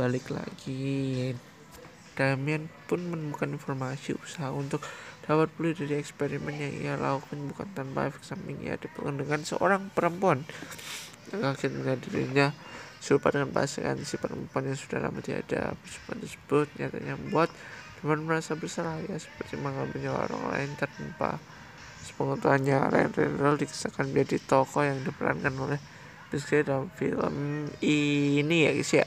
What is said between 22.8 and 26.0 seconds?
Ryan Reynolds dikisahkan menjadi tokoh yang diperankan oleh